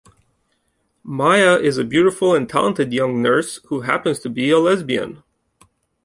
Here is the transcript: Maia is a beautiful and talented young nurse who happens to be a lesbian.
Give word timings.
Maia 1.03 1.59
is 1.59 1.77
a 1.77 1.83
beautiful 1.83 2.33
and 2.33 2.49
talented 2.49 2.91
young 2.91 3.21
nurse 3.21 3.59
who 3.67 3.81
happens 3.81 4.17
to 4.21 4.31
be 4.31 4.49
a 4.49 4.57
lesbian. 4.57 5.21